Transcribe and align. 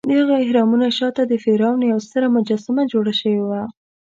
دهغه 0.09 0.33
اهرامونو 0.43 0.85
شاته 0.97 1.23
د 1.27 1.33
فرعون 1.43 1.79
یوه 1.89 2.01
ستره 2.07 2.27
مجسمه 2.37 2.83
جوړه 2.93 3.13
شوې 3.21 3.41
وه. 3.49 3.61